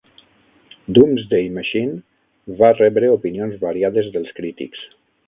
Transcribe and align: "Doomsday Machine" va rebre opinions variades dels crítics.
"Doomsday 0.97 1.51
Machine" 1.57 1.93
va 2.63 2.71
rebre 2.79 3.11
opinions 3.19 3.61
variades 3.67 4.09
dels 4.17 4.33
crítics. 4.41 4.83